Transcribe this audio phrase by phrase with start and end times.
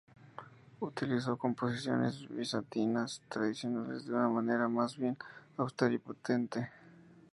[0.81, 5.15] Utilizó composiciones bizantinas tradicionales, de una manera más bien
[5.57, 6.71] austera y potente.